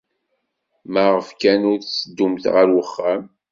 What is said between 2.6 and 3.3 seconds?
wexxam?